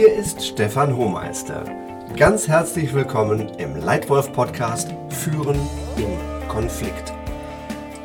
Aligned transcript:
Hier 0.00 0.14
ist 0.14 0.42
Stefan 0.42 0.96
Hohmeister. 0.96 1.62
Ganz 2.16 2.48
herzlich 2.48 2.94
willkommen 2.94 3.50
im 3.58 3.76
Leitwolf 3.76 4.32
Podcast 4.32 4.88
Führen 5.10 5.60
im 5.98 6.48
Konflikt. 6.48 7.12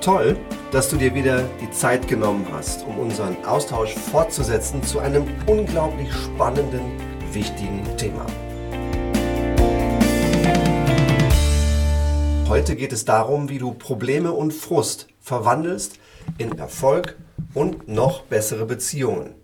Toll, 0.02 0.36
dass 0.73 0.89
du 0.89 0.97
dir 0.97 1.16
wieder 1.16 1.43
die 1.61 1.71
Zeit 1.71 2.05
genommen 2.10 2.46
hast, 2.52 2.86
um 2.86 3.00
unseren 3.00 3.38
Austausch 3.46 3.93
fortzusetzen 3.93 4.84
zu 4.84 5.00
einem 5.00 5.23
unglaublich 5.47 6.11
spannenden, 6.11 6.82
wichtigen 7.32 7.82
Thema. 7.96 8.25
Heute 12.50 12.75
geht 12.75 12.91
es 12.91 13.05
darum, 13.05 13.48
wie 13.48 13.57
du 13.57 13.71
Probleme 13.71 14.34
und 14.34 14.54
Frust 14.54 15.07
verwandelst 15.21 15.97
in 16.39 16.57
Erfolg 16.57 17.16
und 17.54 17.88
noch 17.88 18.24
bessere 18.24 18.66
Beziehungen. 18.66 19.36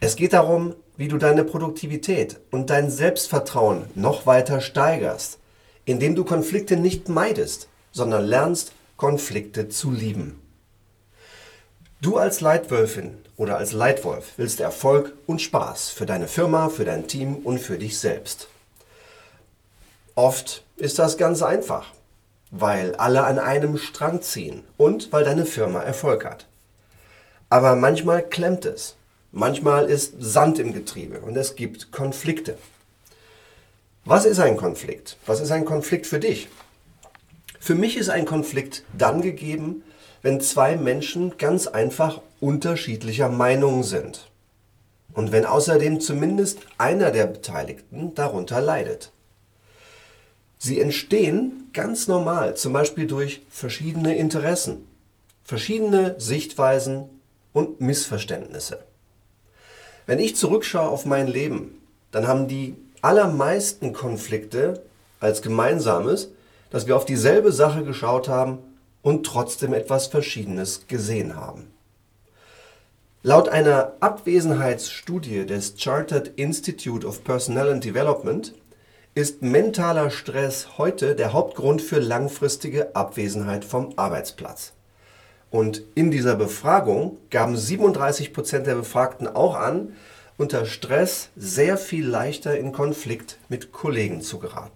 Es 0.00 0.16
geht 0.16 0.32
darum, 0.32 0.74
wie 0.98 1.08
du 1.08 1.16
deine 1.16 1.44
Produktivität 1.44 2.40
und 2.50 2.70
dein 2.70 2.90
Selbstvertrauen 2.90 3.84
noch 3.94 4.26
weiter 4.26 4.60
steigerst, 4.60 5.38
indem 5.84 6.16
du 6.16 6.24
Konflikte 6.24 6.76
nicht 6.76 7.08
meidest, 7.08 7.68
sondern 7.92 8.26
lernst, 8.26 8.72
Konflikte 8.96 9.68
zu 9.68 9.92
lieben. 9.92 10.42
Du 12.00 12.16
als 12.16 12.40
Leitwölfin 12.40 13.16
oder 13.36 13.58
als 13.58 13.72
Leitwolf 13.72 14.32
willst 14.36 14.58
Erfolg 14.58 15.12
und 15.26 15.40
Spaß 15.40 15.90
für 15.90 16.04
deine 16.04 16.26
Firma, 16.26 16.68
für 16.68 16.84
dein 16.84 17.06
Team 17.06 17.36
und 17.36 17.60
für 17.60 17.78
dich 17.78 17.98
selbst. 17.98 18.48
Oft 20.16 20.64
ist 20.76 20.98
das 20.98 21.16
ganz 21.16 21.42
einfach, 21.42 21.86
weil 22.50 22.96
alle 22.96 23.22
an 23.22 23.38
einem 23.38 23.78
Strang 23.78 24.20
ziehen 24.20 24.64
und 24.76 25.12
weil 25.12 25.24
deine 25.24 25.46
Firma 25.46 25.80
Erfolg 25.80 26.24
hat. 26.24 26.46
Aber 27.50 27.76
manchmal 27.76 28.22
klemmt 28.22 28.64
es 28.64 28.97
Manchmal 29.32 29.90
ist 29.90 30.14
Sand 30.18 30.58
im 30.58 30.72
Getriebe 30.72 31.20
und 31.20 31.36
es 31.36 31.54
gibt 31.54 31.92
Konflikte. 31.92 32.56
Was 34.06 34.24
ist 34.24 34.40
ein 34.40 34.56
Konflikt? 34.56 35.18
Was 35.26 35.40
ist 35.40 35.50
ein 35.50 35.66
Konflikt 35.66 36.06
für 36.06 36.18
dich? 36.18 36.48
Für 37.60 37.74
mich 37.74 37.98
ist 37.98 38.08
ein 38.08 38.24
Konflikt 38.24 38.84
dann 38.96 39.20
gegeben, 39.20 39.82
wenn 40.22 40.40
zwei 40.40 40.76
Menschen 40.76 41.36
ganz 41.36 41.66
einfach 41.66 42.22
unterschiedlicher 42.40 43.28
Meinung 43.28 43.82
sind. 43.82 44.30
Und 45.12 45.30
wenn 45.30 45.44
außerdem 45.44 46.00
zumindest 46.00 46.60
einer 46.78 47.10
der 47.10 47.26
Beteiligten 47.26 48.14
darunter 48.14 48.62
leidet. 48.62 49.12
Sie 50.56 50.80
entstehen 50.80 51.68
ganz 51.74 52.08
normal, 52.08 52.56
zum 52.56 52.72
Beispiel 52.72 53.06
durch 53.06 53.42
verschiedene 53.50 54.16
Interessen, 54.16 54.86
verschiedene 55.44 56.18
Sichtweisen 56.18 57.10
und 57.52 57.80
Missverständnisse. 57.82 58.87
Wenn 60.08 60.20
ich 60.20 60.36
zurückschaue 60.36 60.88
auf 60.88 61.04
mein 61.04 61.26
Leben, 61.26 61.82
dann 62.12 62.26
haben 62.26 62.48
die 62.48 62.74
allermeisten 63.02 63.92
Konflikte 63.92 64.82
als 65.20 65.42
gemeinsames, 65.42 66.30
dass 66.70 66.86
wir 66.86 66.96
auf 66.96 67.04
dieselbe 67.04 67.52
Sache 67.52 67.84
geschaut 67.84 68.26
haben 68.26 68.56
und 69.02 69.26
trotzdem 69.26 69.74
etwas 69.74 70.06
Verschiedenes 70.06 70.86
gesehen 70.88 71.36
haben. 71.36 71.70
Laut 73.22 73.50
einer 73.50 73.92
Abwesenheitsstudie 74.00 75.44
des 75.44 75.74
Chartered 75.76 76.28
Institute 76.36 77.06
of 77.06 77.22
Personnel 77.22 77.70
and 77.70 77.84
Development 77.84 78.54
ist 79.14 79.42
mentaler 79.42 80.08
Stress 80.08 80.78
heute 80.78 81.16
der 81.16 81.34
Hauptgrund 81.34 81.82
für 81.82 81.98
langfristige 81.98 82.96
Abwesenheit 82.96 83.62
vom 83.62 83.92
Arbeitsplatz. 83.96 84.72
Und 85.50 85.82
in 85.94 86.10
dieser 86.10 86.36
Befragung 86.36 87.16
gaben 87.30 87.56
37 87.56 88.32
Prozent 88.32 88.66
der 88.66 88.74
Befragten 88.74 89.26
auch 89.28 89.54
an, 89.54 89.94
unter 90.36 90.66
Stress 90.66 91.30
sehr 91.36 91.76
viel 91.78 92.06
leichter 92.06 92.56
in 92.56 92.72
Konflikt 92.72 93.38
mit 93.48 93.72
Kollegen 93.72 94.20
zu 94.20 94.38
geraten. 94.38 94.72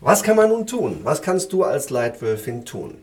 Was 0.00 0.22
kann 0.22 0.36
man 0.36 0.50
nun 0.50 0.66
tun? 0.66 1.00
Was 1.02 1.22
kannst 1.22 1.52
du 1.52 1.64
als 1.64 1.90
Leitwölfin 1.90 2.64
tun? 2.64 2.98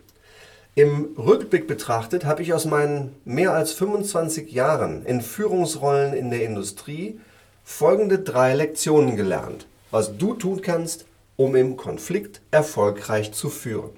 Im 0.76 1.16
Rückblick 1.18 1.68
betrachtet 1.68 2.26
habe 2.26 2.42
ich 2.42 2.54
aus 2.54 2.66
meinen 2.66 3.16
mehr 3.26 3.54
als 3.54 3.74
25 3.74 4.52
Jahren 4.52 5.06
in 5.06 5.22
Führungsrollen 5.22 6.14
in 6.14 6.30
der 6.30 6.44
Industrie 6.44 7.20
folgende 7.64 8.20
drei 8.20 8.54
Lektionen 8.54 9.16
gelernt, 9.16 9.68
was 9.92 10.18
du 10.18 10.36
tun 10.36 10.62
kannst, 10.62 11.06
um 11.36 11.56
im 11.56 11.76
Konflikt 11.76 12.42
erfolgreich 12.52 13.34
zu 13.34 13.50
führen. 13.50 13.92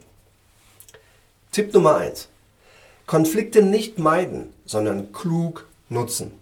Tipp 1.52 1.74
Nummer 1.74 1.98
eins: 1.98 2.30
Konflikte 3.08 3.62
nicht 3.62 4.00
meiden, 4.00 4.54
sondern 4.66 5.14
klug 5.14 5.66
nutzen. 5.88 6.34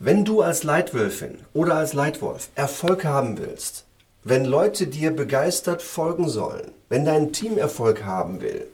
Wenn 0.00 0.24
du 0.24 0.42
als 0.42 0.64
Leitwölfin 0.64 1.38
oder 1.54 1.76
als 1.76 1.92
Leitwolf 1.92 2.48
Erfolg 2.56 3.04
haben 3.04 3.38
willst, 3.38 3.84
wenn 4.24 4.44
Leute 4.44 4.88
dir 4.88 5.12
begeistert 5.12 5.80
folgen 5.80 6.28
sollen, 6.28 6.72
wenn 6.88 7.04
dein 7.04 7.32
Team 7.32 7.56
Erfolg 7.56 8.02
haben 8.04 8.40
will, 8.40 8.66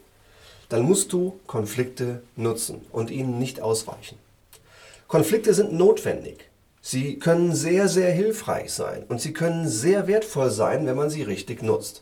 dann 0.71 0.85
musst 0.85 1.13
du 1.13 1.39
Konflikte 1.47 2.23
nutzen 2.35 2.81
und 2.93 3.11
ihnen 3.11 3.39
nicht 3.39 3.61
ausweichen. 3.61 4.17
Konflikte 5.09 5.53
sind 5.53 5.75
notwendig. 5.75 6.49
Sie 6.81 7.19
können 7.19 7.55
sehr, 7.55 7.89
sehr 7.89 8.11
hilfreich 8.11 8.73
sein 8.73 9.05
und 9.11 9.21
sie 9.21 9.35
können 9.35 9.69
sehr 9.69 10.07
wertvoll 10.07 10.51
sein, 10.51 10.87
wenn 10.87 10.97
man 10.97 11.11
sie 11.11 11.25
richtig 11.25 11.63
nutzt. 11.63 12.01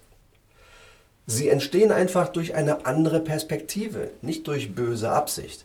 Sie 1.30 1.48
entstehen 1.48 1.92
einfach 1.92 2.28
durch 2.30 2.56
eine 2.56 2.86
andere 2.86 3.20
Perspektive, 3.20 4.10
nicht 4.20 4.48
durch 4.48 4.74
böse 4.74 5.12
Absicht. 5.12 5.64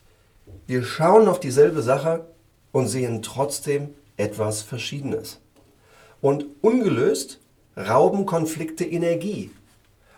Wir 0.67 0.83
schauen 0.83 1.27
auf 1.27 1.39
dieselbe 1.39 1.81
Sache 1.81 2.23
und 2.71 2.87
sehen 2.87 3.23
trotzdem 3.23 3.95
etwas 4.15 4.61
Verschiedenes. 4.61 5.39
Und 6.21 6.45
ungelöst 6.61 7.39
rauben 7.75 8.27
Konflikte 8.27 8.85
Energie. 8.85 9.49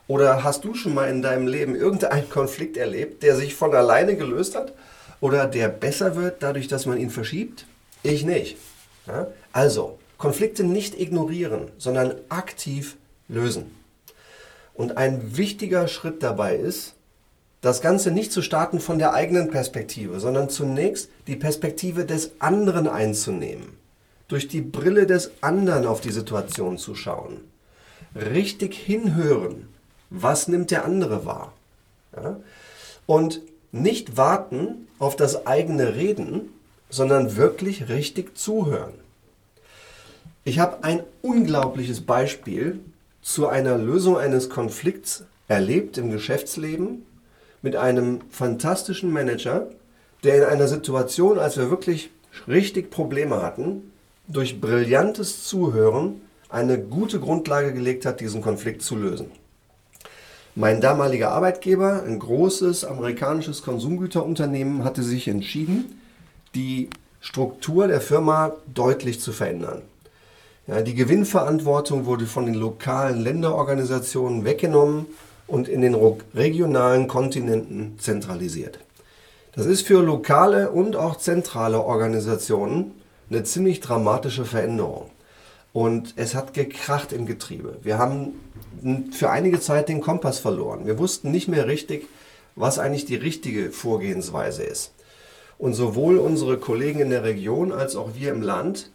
Oder 0.10 0.44
hast 0.44 0.66
du 0.66 0.74
schon 0.74 0.94
mal 0.94 1.10
in 1.10 1.22
deinem 1.22 1.48
Leben 1.48 1.76
irgendeinen 1.76 2.30
Konflikt 2.30 2.76
erlebt, 2.76 3.24
der 3.24 3.38
sich 3.38 3.56
von 3.56 3.74
alleine 3.74 4.18
gelöst 4.18 4.54
hat 4.54 4.74
oder 5.22 5.48
der 5.48 5.70
besser 5.70 6.18
wird 6.18 6.44
dadurch, 6.44 6.68
dass 6.68 6.86
man 6.86 6.98
ihn 6.98 7.10
verschiebt? 7.10 7.66
Ich 8.04 8.26
nicht. 8.26 8.58
Also, 9.54 9.98
Konflikte 10.18 10.66
nicht 10.66 11.00
ignorieren, 11.00 11.72
sondern 11.78 12.16
aktiv 12.28 12.98
lösen. 13.30 13.77
Und 14.78 14.96
ein 14.96 15.36
wichtiger 15.36 15.88
Schritt 15.88 16.22
dabei 16.22 16.56
ist, 16.56 16.94
das 17.62 17.82
Ganze 17.82 18.12
nicht 18.12 18.32
zu 18.32 18.44
starten 18.44 18.80
von 18.80 19.00
der 19.00 19.16
eigenen 19.16 19.50
Perspektive, 19.50 20.20
sondern 20.20 20.50
zunächst 20.50 21.10
die 21.26 21.36
Perspektive 21.36 22.06
des 22.06 22.40
anderen 22.40 22.88
einzunehmen. 22.88 23.76
Durch 24.28 24.48
die 24.48 24.62
Brille 24.62 25.08
des 25.08 25.32
anderen 25.42 25.88
auf 25.88 26.00
die 26.00 26.12
Situation 26.12 26.78
zu 26.78 26.94
schauen. 26.94 27.42
Richtig 28.16 28.76
hinhören. 28.76 29.68
Was 30.12 30.48
nimmt 30.48 30.70
der 30.70 30.86
andere 30.86 31.26
wahr? 31.26 31.54
Ja? 32.16 32.40
Und 33.08 33.42
nicht 33.72 34.16
warten 34.16 34.88
auf 35.00 35.16
das 35.16 35.48
eigene 35.48 35.96
Reden, 35.96 36.54
sondern 36.90 37.36
wirklich 37.36 37.90
richtig 37.90 38.38
zuhören. 38.38 38.94
Ich 40.44 40.60
habe 40.60 40.84
ein 40.84 41.02
unglaubliches 41.22 42.02
Beispiel 42.02 42.80
zu 43.22 43.48
einer 43.48 43.78
Lösung 43.78 44.18
eines 44.18 44.50
Konflikts 44.50 45.26
erlebt 45.48 45.98
im 45.98 46.12
Geschäftsleben 46.12 47.06
mit 47.62 47.76
einem 47.76 48.22
fantastischen 48.30 49.12
Manager, 49.12 49.68
der 50.24 50.38
in 50.38 50.44
einer 50.44 50.68
Situation, 50.68 51.40
als 51.40 51.58
wir 51.58 51.70
wirklich 51.70 52.10
richtig 52.48 52.92
Probleme 52.92 53.42
hatten, 53.42 53.92
durch 54.28 54.60
brillantes 54.60 55.46
Zuhören 55.46 56.22
eine 56.50 56.80
gute 56.80 57.20
Grundlage 57.20 57.74
gelegt 57.74 58.06
hat, 58.06 58.20
diesen 58.20 58.42
Konflikt 58.42 58.82
zu 58.82 58.96
lösen. 58.96 59.32
Mein 60.56 60.82
damaliger 60.82 61.32
Arbeitgeber, 61.32 62.04
ein 62.04 62.20
großes 62.20 62.84
amerikanisches 62.84 63.62
Konsumgüterunternehmen, 63.62 64.84
hatte 64.84 65.04
sich 65.04 65.28
entschieden, 65.28 66.02
die 66.56 66.90
Struktur 67.20 67.88
der 67.88 68.02
Firma 68.02 68.54
deutlich 68.74 69.20
zu 69.20 69.32
verändern. 69.32 69.84
Ja, 70.68 70.82
die 70.82 70.96
Gewinnverantwortung 70.96 72.06
wurde 72.06 72.26
von 72.26 72.46
den 72.46 72.56
lokalen 72.56 73.22
Länderorganisationen 73.22 74.44
weggenommen 74.44 75.06
und 75.48 75.70
in 75.70 75.80
den 75.80 75.96
regionalen 76.36 77.08
Kontinenten 77.08 77.98
zentralisiert. 78.00 78.80
Das 79.56 79.66
ist 79.66 79.88
für 79.88 80.04
lokale 80.04 80.70
und 80.72 80.98
auch 80.98 81.16
zentrale 81.16 81.80
Organisationen 81.80 82.92
eine 83.30 83.44
ziemlich 83.44 83.80
dramatische 83.80 84.44
Veränderung. 84.44 85.10
Und 85.72 86.14
es 86.18 86.36
hat 86.36 86.54
gekracht 86.54 87.14
im 87.14 87.26
Getriebe. 87.26 87.78
Wir 87.82 87.98
haben 87.98 88.34
für 89.14 89.30
einige 89.30 89.62
Zeit 89.62 89.88
den 89.88 90.02
Kompass 90.02 90.40
verloren. 90.40 90.86
Wir 90.86 91.00
wussten 91.00 91.32
nicht 91.32 91.48
mehr 91.48 91.68
richtig, 91.68 92.10
was 92.58 92.78
eigentlich 92.78 93.06
die 93.06 93.16
richtige 93.16 93.72
Vorgehensweise 93.72 94.64
ist. 94.64 94.92
Und 95.58 95.76
sowohl 95.76 96.18
unsere 96.18 96.58
Kollegen 96.58 97.00
in 97.00 97.10
der 97.10 97.24
Region 97.24 97.72
als 97.72 97.96
auch 97.96 98.16
wir 98.16 98.32
im 98.32 98.42
Land 98.42 98.92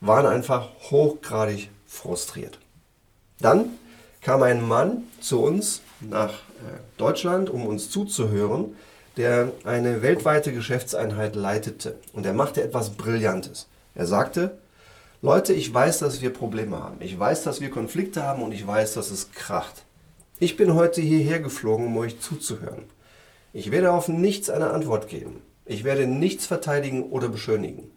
waren 0.00 0.26
einfach 0.26 0.68
hochgradig 0.90 1.70
frustriert. 1.86 2.58
Dann 3.40 3.70
kam 4.20 4.42
ein 4.42 4.66
Mann 4.66 5.04
zu 5.20 5.40
uns 5.40 5.82
nach 6.00 6.30
äh, 6.30 6.78
Deutschland, 6.96 7.50
um 7.50 7.66
uns 7.66 7.90
zuzuhören, 7.90 8.76
der 9.16 9.52
eine 9.64 10.02
weltweite 10.02 10.52
Geschäftseinheit 10.52 11.34
leitete. 11.34 11.96
Und 12.12 12.26
er 12.26 12.34
machte 12.34 12.62
etwas 12.62 12.90
Brillantes. 12.90 13.66
Er 13.94 14.06
sagte, 14.06 14.58
Leute, 15.22 15.52
ich 15.52 15.72
weiß, 15.72 15.98
dass 15.98 16.20
wir 16.20 16.30
Probleme 16.30 16.78
haben. 16.80 16.98
Ich 17.00 17.18
weiß, 17.18 17.42
dass 17.42 17.60
wir 17.60 17.70
Konflikte 17.70 18.22
haben 18.22 18.42
und 18.42 18.52
ich 18.52 18.64
weiß, 18.64 18.94
dass 18.94 19.10
es 19.10 19.32
kracht. 19.32 19.84
Ich 20.38 20.56
bin 20.56 20.74
heute 20.74 21.00
hierher 21.00 21.40
geflogen, 21.40 21.86
um 21.86 21.96
euch 21.96 22.20
zuzuhören. 22.20 22.84
Ich 23.52 23.72
werde 23.72 23.92
auf 23.92 24.06
nichts 24.06 24.50
eine 24.50 24.70
Antwort 24.70 25.08
geben. 25.08 25.42
Ich 25.64 25.82
werde 25.82 26.06
nichts 26.06 26.46
verteidigen 26.46 27.10
oder 27.10 27.28
beschönigen. 27.28 27.90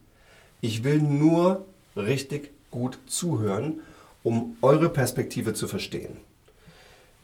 Ich 0.60 0.84
will 0.84 1.00
nur 1.00 1.66
richtig 1.96 2.52
gut 2.72 2.98
zuhören, 3.08 3.82
um 4.24 4.58
eure 4.62 4.90
Perspektive 4.90 5.54
zu 5.54 5.68
verstehen. 5.68 6.18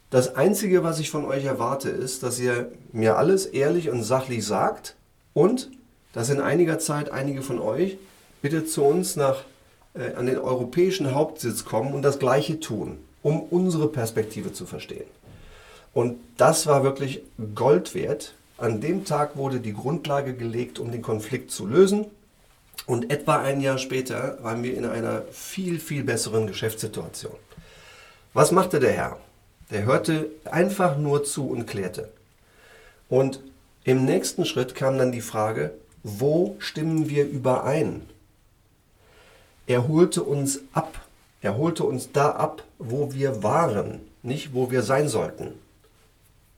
Das 0.10 0.36
Einzige, 0.36 0.84
was 0.84 1.00
ich 1.00 1.10
von 1.10 1.26
euch 1.26 1.46
erwarte, 1.46 1.90
ist, 1.90 2.24
dass 2.24 2.40
ihr 2.40 2.72
mir 2.94 3.18
alles 3.18 3.46
ehrlich 3.46 3.90
und 3.90 4.04
sachlich 4.04 4.46
sagt 4.46 4.96
und 5.34 5.70
dass 6.14 6.30
in 6.30 6.40
einiger 6.40 6.80
Zeit 6.80 7.12
einige 7.12 7.42
von 7.42 7.60
euch 7.60 7.98
bitte 8.42 8.66
zu 8.66 8.84
uns 8.84 9.18
nach, 9.18 9.44
äh, 9.94 10.14
an 10.14 10.26
den 10.26 10.38
europäischen 10.38 11.14
Hauptsitz 11.14 11.66
kommen 11.66 11.94
und 11.94 12.04
das 12.04 12.20
Gleiche 12.20 12.60
tun, 12.60 13.00
um 13.22 13.42
unsere 13.42 13.90
Perspektive 13.90 14.54
zu 14.54 14.66
verstehen. 14.66 15.06
Und 15.94 16.20
das 16.38 16.68
war 16.68 16.84
wirklich 16.84 17.24
Gold 17.56 17.94
wert. 17.94 18.34
An 18.58 18.80
dem 18.80 19.04
Tag 19.04 19.36
wurde 19.36 19.60
die 19.60 19.74
Grundlage 19.74 20.34
gelegt, 20.34 20.80
um 20.80 20.92
den 20.92 21.02
Konflikt 21.02 21.52
zu 21.52 21.66
lösen. 21.66 22.06
Und 22.86 23.12
etwa 23.12 23.42
ein 23.42 23.60
Jahr 23.60 23.78
später 23.78 24.38
waren 24.42 24.64
wir 24.64 24.78
in 24.78 24.86
einer 24.86 25.24
viel, 25.32 25.80
viel 25.80 26.04
besseren 26.04 26.48
Geschäftssituation. 26.48 27.36
Was 28.34 28.52
machte 28.52 28.80
der 28.80 28.92
Herr? 28.92 29.18
Der 29.72 29.84
hörte 29.84 30.30
einfach 30.46 30.98
nur 30.98 31.24
zu 31.24 31.50
und 31.50 31.66
klärte. 31.66 32.10
Und 33.10 33.42
im 33.84 34.06
nächsten 34.06 34.46
Schritt 34.46 34.76
kam 34.76 34.98
dann 34.98 35.12
die 35.12 35.22
Frage, 35.22 35.74
wo 36.04 36.56
stimmen 36.60 37.10
wir 37.10 37.26
überein? 37.26 38.04
Er 39.66 39.88
holte 39.88 40.24
uns 40.24 40.62
ab. 40.72 41.02
Er 41.42 41.58
holte 41.58 41.84
uns 41.84 42.12
da 42.12 42.32
ab, 42.32 42.64
wo 42.80 43.14
wir 43.14 43.44
waren, 43.44 44.00
nicht 44.24 44.54
wo 44.54 44.72
wir 44.72 44.82
sein 44.82 45.08
sollten. 45.10 45.54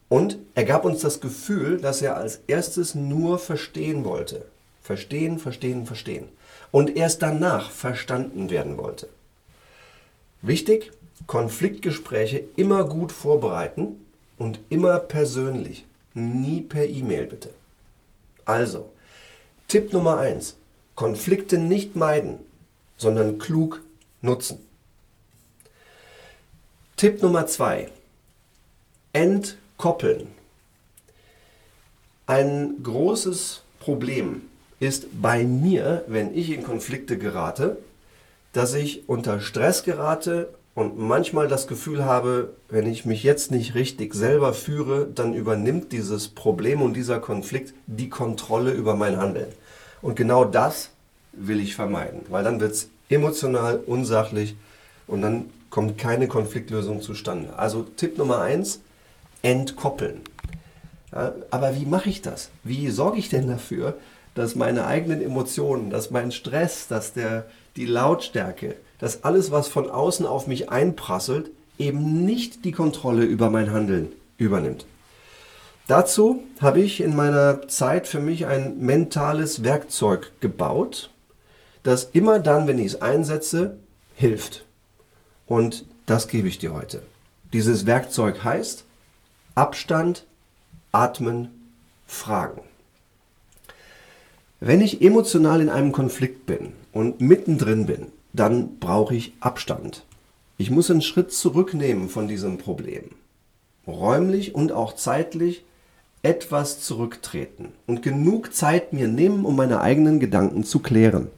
Und 0.07 0.37
er 0.55 0.63
gab 0.63 0.85
uns 0.85 1.01
das 1.01 1.19
Gefühl, 1.19 1.79
dass 1.79 2.01
er 2.01 2.17
als 2.17 2.41
erstes 2.47 2.95
nur 2.95 3.39
verstehen 3.39 4.05
wollte. 4.05 4.45
Verstehen, 4.89 5.37
verstehen, 5.37 5.85
verstehen. 5.85 6.29
Und 6.71 6.95
erst 6.97 7.21
danach 7.21 7.69
verstanden 7.69 8.49
werden 8.49 8.75
wollte. 8.79 9.07
Wichtig, 10.41 10.91
Konfliktgespräche 11.27 12.45
immer 12.55 12.85
gut 12.85 13.11
vorbereiten 13.11 14.03
und 14.39 14.59
immer 14.69 14.97
persönlich. 14.97 15.85
Nie 16.15 16.61
per 16.61 16.87
E-Mail 16.87 17.27
bitte. 17.27 17.51
Also, 18.45 18.89
Tipp 19.67 19.93
Nummer 19.93 20.17
1. 20.17 20.55
Konflikte 20.95 21.59
nicht 21.59 21.95
meiden, 21.95 22.39
sondern 22.97 23.37
klug 23.37 23.83
nutzen. 24.23 24.57
Tipp 26.97 27.21
Nummer 27.21 27.45
2. 27.45 27.91
Entkoppeln. 29.13 30.29
Ein 32.25 32.81
großes 32.81 33.61
Problem 33.79 34.48
ist 34.79 35.21
bei 35.21 35.43
mir, 35.43 36.03
wenn 36.07 36.35
ich 36.35 36.51
in 36.51 36.63
Konflikte 36.63 37.17
gerate, 37.17 37.77
dass 38.53 38.73
ich 38.73 39.07
unter 39.07 39.41
Stress 39.41 39.83
gerate 39.83 40.49
und 40.73 40.97
manchmal 40.97 41.47
das 41.47 41.67
Gefühl 41.67 42.05
habe, 42.05 42.53
wenn 42.69 42.89
ich 42.89 43.05
mich 43.05 43.23
jetzt 43.23 43.51
nicht 43.51 43.75
richtig 43.75 44.13
selber 44.13 44.53
führe, 44.53 45.07
dann 45.13 45.33
übernimmt 45.33 45.91
dieses 45.91 46.29
Problem 46.29 46.81
und 46.81 46.93
dieser 46.93 47.19
Konflikt 47.19 47.73
die 47.87 48.09
Kontrolle 48.09 48.71
über 48.71 48.95
mein 48.95 49.17
Handeln. 49.17 49.49
Und 50.01 50.15
genau 50.15 50.45
das 50.45 50.89
will 51.33 51.59
ich 51.59 51.75
vermeiden, 51.75 52.21
weil 52.29 52.43
dann 52.43 52.59
wird 52.59 52.71
es 52.71 52.89
emotional, 53.09 53.81
unsachlich 53.85 54.55
und 55.07 55.21
dann 55.21 55.49
kommt 55.69 55.97
keine 55.97 56.27
Konfliktlösung 56.27 57.01
zustande. 57.01 57.57
Also 57.57 57.83
Tipp 57.83 58.17
Nummer 58.17 58.39
eins, 58.41 58.79
entkoppeln. 59.41 60.21
Ja, 61.11 61.33
aber 61.51 61.75
wie 61.75 61.85
mache 61.85 62.09
ich 62.09 62.21
das? 62.21 62.49
Wie 62.63 62.89
sorge 62.89 63.17
ich 63.17 63.29
denn 63.29 63.47
dafür, 63.47 63.95
dass 64.35 64.55
meine 64.55 64.85
eigenen 64.85 65.21
Emotionen, 65.21 65.89
dass 65.89 66.11
mein 66.11 66.31
Stress, 66.31 66.87
dass 66.87 67.13
der, 67.13 67.45
die 67.75 67.85
Lautstärke, 67.85 68.75
dass 68.99 69.23
alles, 69.23 69.51
was 69.51 69.67
von 69.67 69.89
außen 69.89 70.25
auf 70.25 70.47
mich 70.47 70.69
einprasselt, 70.69 71.51
eben 71.77 72.25
nicht 72.25 72.65
die 72.65 72.71
Kontrolle 72.71 73.23
über 73.23 73.49
mein 73.49 73.71
Handeln 73.71 74.11
übernimmt. 74.37 74.85
Dazu 75.87 76.43
habe 76.61 76.81
ich 76.81 77.01
in 77.01 77.15
meiner 77.15 77.67
Zeit 77.67 78.07
für 78.07 78.19
mich 78.19 78.45
ein 78.45 78.77
mentales 78.79 79.63
Werkzeug 79.63 80.31
gebaut, 80.39 81.09
das 81.81 82.09
immer 82.13 82.39
dann, 82.39 82.67
wenn 82.67 82.77
ich 82.77 82.87
es 82.87 83.01
einsetze, 83.01 83.77
hilft. 84.13 84.65
Und 85.47 85.85
das 86.05 86.27
gebe 86.27 86.47
ich 86.47 86.59
dir 86.59 86.73
heute. 86.73 87.01
Dieses 87.53 87.87
Werkzeug 87.87 88.43
heißt 88.43 88.83
Abstand, 89.55 90.25
Atmen, 90.91 91.49
Fragen. 92.05 92.61
Wenn 94.59 94.81
ich 94.81 95.01
emotional 95.01 95.61
in 95.61 95.69
einem 95.69 95.91
Konflikt 95.91 96.45
bin 96.45 96.73
und 96.91 97.21
mittendrin 97.21 97.85
bin, 97.85 98.07
dann 98.33 98.79
brauche 98.79 99.15
ich 99.15 99.33
Abstand. 99.39 100.05
Ich 100.57 100.69
muss 100.69 100.91
einen 100.91 101.01
Schritt 101.01 101.31
zurücknehmen 101.31 102.09
von 102.09 102.27
diesem 102.27 102.57
Problem. 102.57 103.05
Räumlich 103.87 104.53
und 104.53 104.71
auch 104.71 104.95
zeitlich 104.95 105.63
etwas 106.21 106.81
zurücktreten 106.81 107.69
und 107.87 108.03
genug 108.03 108.53
Zeit 108.53 108.91
mir 108.91 109.07
nehmen, 109.07 109.45
um 109.45 109.55
meine 109.55 109.81
eigenen 109.81 110.19
Gedanken 110.19 110.65
zu 110.65 110.79
klären 110.79 111.29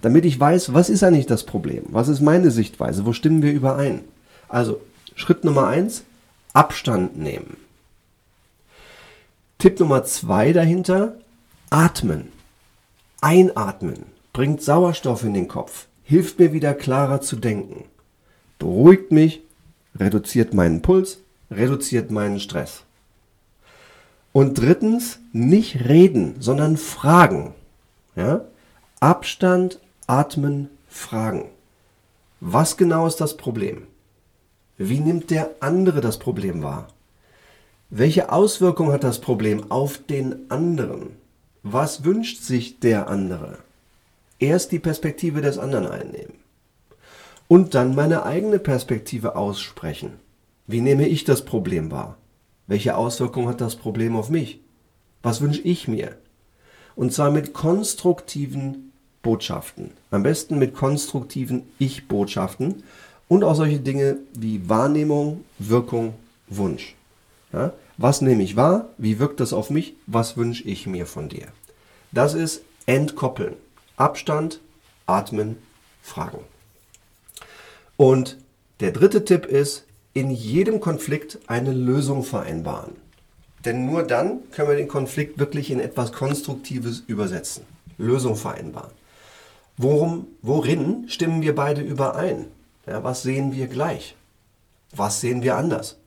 damit 0.00 0.24
ich 0.24 0.38
weiß, 0.38 0.74
was 0.74 0.90
ist 0.90 1.02
eigentlich 1.02 1.26
das 1.26 1.44
Problem? 1.44 1.84
Was 1.88 2.08
ist 2.08 2.20
meine 2.20 2.50
Sichtweise? 2.50 3.04
Wo 3.04 3.12
stimmen 3.12 3.42
wir 3.42 3.52
überein? 3.52 4.02
Also 4.48 4.80
Schritt 5.14 5.44
Nummer 5.44 5.66
eins, 5.66 6.04
Abstand 6.52 7.18
nehmen. 7.18 7.56
Tipp 9.58 9.80
Nummer 9.80 10.04
zwei 10.04 10.52
dahinter, 10.52 11.16
atmen. 11.70 12.28
Einatmen 13.20 14.06
bringt 14.32 14.62
Sauerstoff 14.62 15.24
in 15.24 15.34
den 15.34 15.48
Kopf, 15.48 15.88
hilft 16.04 16.38
mir 16.38 16.52
wieder 16.52 16.72
klarer 16.72 17.20
zu 17.20 17.34
denken, 17.34 17.84
beruhigt 18.60 19.10
mich, 19.10 19.42
reduziert 19.98 20.54
meinen 20.54 20.82
Puls, 20.82 21.18
reduziert 21.50 22.12
meinen 22.12 22.38
Stress. 22.38 22.84
Und 24.32 24.58
drittens, 24.60 25.18
nicht 25.32 25.88
reden, 25.88 26.36
sondern 26.38 26.76
fragen. 26.76 27.54
Ja? 28.14 28.42
Abstand, 29.00 29.80
Atmen, 30.06 30.68
Fragen. 30.88 31.46
Was 32.40 32.76
genau 32.76 33.06
ist 33.08 33.20
das 33.20 33.36
Problem? 33.36 33.88
Wie 34.76 35.00
nimmt 35.00 35.30
der 35.30 35.50
andere 35.58 36.00
das 36.00 36.20
Problem 36.20 36.62
wahr? 36.62 36.86
Welche 37.90 38.30
Auswirkung 38.30 38.92
hat 38.92 39.02
das 39.02 39.20
Problem 39.20 39.72
auf 39.72 39.98
den 39.98 40.48
anderen? 40.50 41.16
Was 41.62 42.04
wünscht 42.04 42.42
sich 42.42 42.78
der 42.80 43.08
andere? 43.08 43.58
Erst 44.38 44.72
die 44.72 44.78
Perspektive 44.78 45.40
des 45.40 45.58
anderen 45.58 45.86
einnehmen. 45.86 46.34
Und 47.48 47.74
dann 47.74 47.94
meine 47.94 48.24
eigene 48.24 48.58
Perspektive 48.58 49.34
aussprechen. 49.36 50.12
Wie 50.66 50.80
nehme 50.80 51.08
ich 51.08 51.24
das 51.24 51.44
Problem 51.44 51.90
wahr? 51.90 52.16
Welche 52.66 52.96
Auswirkung 52.96 53.48
hat 53.48 53.60
das 53.60 53.76
Problem 53.76 54.14
auf 54.14 54.28
mich? 54.28 54.60
Was 55.22 55.40
wünsche 55.40 55.62
ich 55.62 55.88
mir? 55.88 56.16
Und 56.94 57.12
zwar 57.12 57.30
mit 57.30 57.54
konstruktiven 57.54 58.92
Botschaften. 59.22 59.90
Am 60.10 60.22
besten 60.22 60.58
mit 60.58 60.74
konstruktiven 60.74 61.62
Ich-Botschaften 61.78 62.82
und 63.28 63.44
auch 63.44 63.54
solche 63.54 63.80
Dinge 63.80 64.18
wie 64.34 64.68
Wahrnehmung, 64.68 65.44
Wirkung, 65.58 66.14
Wunsch. 66.48 66.94
Ja? 67.52 67.72
Was 67.96 68.20
nehme 68.20 68.42
ich 68.42 68.56
wahr? 68.56 68.90
Wie 68.98 69.18
wirkt 69.18 69.40
das 69.40 69.52
auf 69.52 69.70
mich? 69.70 69.94
Was 70.06 70.36
wünsche 70.36 70.64
ich 70.64 70.86
mir 70.86 71.06
von 71.06 71.28
dir? 71.28 71.48
Das 72.12 72.34
ist 72.34 72.62
Entkoppeln. 72.86 73.54
Abstand, 73.96 74.60
Atmen, 75.06 75.56
Fragen. 76.02 76.38
Und 77.96 78.36
der 78.80 78.92
dritte 78.92 79.24
Tipp 79.24 79.46
ist, 79.46 79.84
in 80.14 80.30
jedem 80.30 80.80
Konflikt 80.80 81.38
eine 81.46 81.72
Lösung 81.72 82.22
vereinbaren. 82.22 82.92
Denn 83.64 83.86
nur 83.86 84.04
dann 84.04 84.40
können 84.52 84.68
wir 84.68 84.76
den 84.76 84.88
Konflikt 84.88 85.38
wirklich 85.38 85.70
in 85.70 85.80
etwas 85.80 86.12
Konstruktives 86.12 87.02
übersetzen. 87.06 87.64
Lösung 87.98 88.36
vereinbaren. 88.36 88.92
Worum, 89.76 90.26
worin 90.42 91.08
stimmen 91.08 91.42
wir 91.42 91.54
beide 91.54 91.82
überein? 91.82 92.46
Ja, 92.86 93.04
was 93.04 93.22
sehen 93.22 93.52
wir 93.52 93.66
gleich? 93.66 94.16
Was 94.94 95.20
sehen 95.20 95.42
wir 95.42 95.56
anders? 95.56 95.98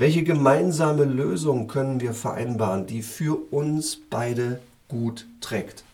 Welche 0.00 0.22
gemeinsame 0.22 1.04
Lösung 1.04 1.68
können 1.68 2.00
wir 2.00 2.14
vereinbaren, 2.14 2.86
die 2.86 3.02
für 3.02 3.34
uns 3.52 3.98
beide 4.08 4.58
gut 4.88 5.26
trägt? 5.42 5.84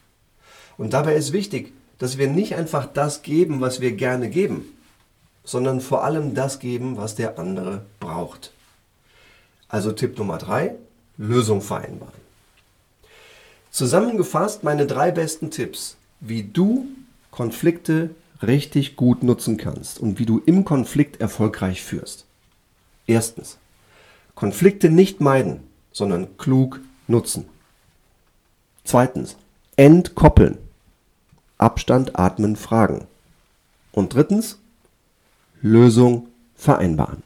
Und 0.79 0.93
dabei 0.93 1.17
ist 1.17 1.33
wichtig, 1.33 1.73
dass 1.99 2.17
wir 2.17 2.29
nicht 2.29 2.55
einfach 2.55 2.87
das 2.87 3.23
geben, 3.23 3.61
was 3.61 3.81
wir 3.81 3.91
gerne 3.97 4.31
geben, 4.31 4.65
sondern 5.43 5.81
vor 5.81 6.05
allem 6.05 6.37
das 6.37 6.61
geben, 6.61 6.97
was 6.97 7.17
der 7.17 7.37
andere 7.41 7.85
braucht. 7.99 8.53
Also 9.67 9.91
Tipp 9.91 10.17
Nummer 10.19 10.39
drei: 10.39 10.77
Lösung 11.19 11.61
vereinbaren. 11.61 12.15
Zusammengefasst 13.73 14.63
meine 14.63 14.87
drei 14.87 15.11
besten 15.11 15.51
Tipps, 15.51 15.97
wie 16.21 16.45
du 16.45 16.87
Konflikte 17.33 18.11
richtig 18.41 18.95
gut 18.95 19.25
nutzen 19.25 19.57
kannst 19.57 19.99
und 19.99 20.21
wie 20.21 20.27
du 20.27 20.41
im 20.47 20.65
Konflikt 20.65 21.21
erfolgreich 21.21 21.83
führst. 21.83 22.25
Erstens. 23.09 23.59
Konflikte 24.37 24.91
nicht 24.91 25.21
meiden, 25.21 25.61
sondern 25.91 26.37
klug 26.37 26.81
nutzen. 27.09 27.47
Zweitens. 28.85 29.37
Entkoppeln. 29.77 30.59
Abstand, 31.59 32.19
atmen, 32.19 32.55
fragen. 32.55 33.07
Und 33.93 34.15
drittens. 34.15 34.59
Lösung 35.63 36.29
vereinbaren. 36.55 37.23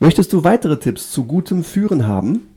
Möchtest 0.00 0.32
du 0.32 0.42
weitere 0.42 0.78
Tipps 0.78 1.12
zu 1.12 1.24
gutem 1.24 1.62
Führen 1.62 2.08
haben? 2.08 2.48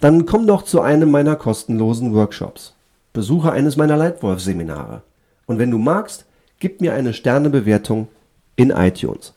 Dann 0.00 0.24
komm 0.24 0.46
doch 0.46 0.62
zu 0.62 0.80
einem 0.80 1.10
meiner 1.10 1.36
kostenlosen 1.36 2.14
Workshops. 2.14 2.74
Besuche 3.12 3.52
eines 3.52 3.76
meiner 3.76 3.98
Leitwolf-Seminare. 3.98 5.02
Und 5.44 5.58
wenn 5.58 5.70
du 5.70 5.76
magst, 5.76 6.24
gib 6.58 6.80
mir 6.80 6.94
eine 6.94 7.12
Sternebewertung 7.12 8.08
in 8.56 8.70
iTunes. 8.70 9.34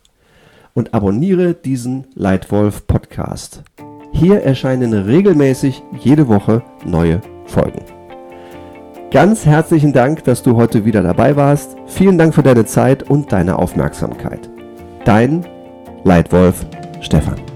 Und 0.77 0.93
abonniere 0.93 1.55
diesen 1.55 2.05
Leitwolf 2.13 2.86
Podcast. 2.86 3.63
Hier 4.12 4.43
erscheinen 4.43 4.93
regelmäßig 4.93 5.81
jede 6.00 6.27
Woche 6.27 6.62
neue 6.86 7.19
Folgen. 7.48 7.81
Ganz 9.10 9.48
herzlichen 9.48 9.91
Dank, 9.91 10.24
dass 10.25 10.43
du 10.43 10.55
heute 10.55 10.86
wieder 10.86 11.01
dabei 11.01 11.36
warst. 11.36 11.75
Vielen 11.88 12.19
Dank 12.19 12.36
für 12.36 12.43
deine 12.43 12.65
Zeit 12.65 13.01
und 13.01 13.31
deine 13.31 13.57
Aufmerksamkeit. 13.57 14.51
Dein 15.03 15.48
Leitwolf 16.03 16.63
Stefan. 17.01 17.47